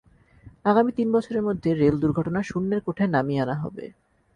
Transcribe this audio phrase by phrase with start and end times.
[0.65, 3.85] আগামী তিন বছরের মধ্যে রেল দুর্ঘটনা শূন্যের কোঠায় নামিয়ে আনা হবে।